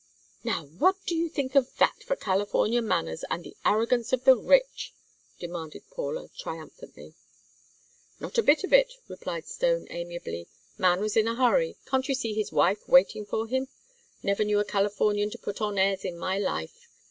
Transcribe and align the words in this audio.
"Now, 0.43 0.65
what 0.65 0.95
do 1.05 1.13
you 1.13 1.29
think 1.29 1.53
of 1.53 1.77
that 1.77 2.01
for 2.01 2.15
California 2.15 2.81
manners, 2.81 3.23
and 3.29 3.43
the 3.43 3.55
arrogance 3.63 4.11
of 4.11 4.23
the 4.23 4.35
rich?" 4.35 4.95
demanded 5.37 5.83
Paula, 5.91 6.27
triumphantly. 6.39 7.13
"Not 8.19 8.39
a 8.39 8.41
bit 8.41 8.63
of 8.63 8.73
it," 8.73 8.95
replied 9.07 9.45
Stone, 9.45 9.85
amiably. 9.91 10.47
"Man 10.75 11.01
was 11.01 11.15
in 11.15 11.27
a 11.27 11.35
hurry. 11.35 11.77
Can't 11.85 12.09
you 12.09 12.15
see 12.15 12.33
his 12.33 12.51
wife 12.51 12.89
waiting 12.89 13.27
for 13.27 13.45
him? 13.45 13.67
Never 14.23 14.43
knew 14.43 14.57
a 14.59 14.65
Californian 14.65 15.29
to 15.29 15.37
put 15.37 15.61
on 15.61 15.77
airs 15.77 16.03
in 16.03 16.17
my 16.17 16.39
life." 16.39 16.87